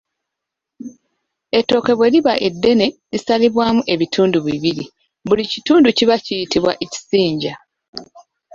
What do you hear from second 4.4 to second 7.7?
bibiri; buli kitundu kiba kiyitibwa ekisinja.